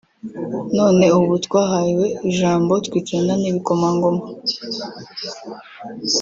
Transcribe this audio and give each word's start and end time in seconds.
none 0.77 1.05
ubu 1.19 1.33
twahawe 1.45 2.05
ijambo 2.29 2.73
twicarana 2.85 3.33
n’ibikomangoma 3.41 4.23